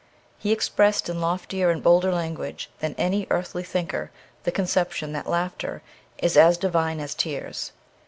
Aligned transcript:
He 0.39 0.51
expressed 0.51 1.09
in 1.09 1.21
loftier 1.21 1.69
and 1.69 1.83
bolder 1.83 2.11
language 2.11 2.71
than 2.79 2.95
any 2.97 3.27
earthly 3.29 3.61
thinker 3.61 4.09
the 4.45 4.51
conception 4.51 5.11
that 5.11 5.29
laughter 5.29 5.83
is 6.17 6.35
as 6.35 6.57
divine 6.57 6.99
as 6.99 7.13
tears. 7.13 7.71